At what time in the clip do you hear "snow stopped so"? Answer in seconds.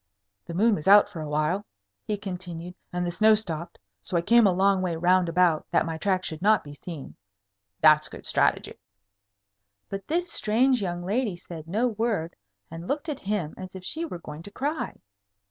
3.11-4.17